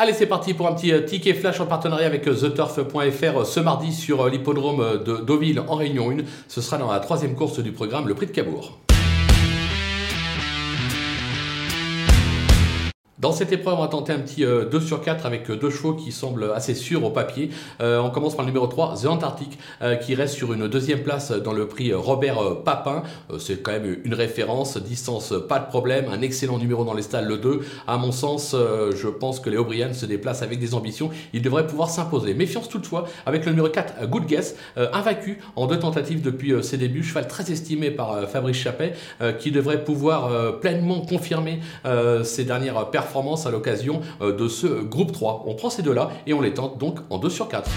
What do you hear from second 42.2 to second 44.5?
ses dernières performances à l'occasion euh, de